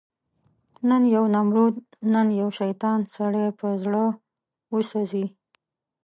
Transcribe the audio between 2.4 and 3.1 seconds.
یو شیطان،